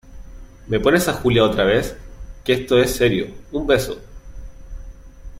¿me 0.67 0.79
pones 0.79 1.07
a 1.07 1.13
Julia 1.13 1.43
otra 1.43 1.63
vez? 1.63 1.95
que 2.43 2.53
esto 2.53 2.79
es 2.79 2.95
serio. 2.95 3.31
un 3.51 3.67
beso. 3.67 4.01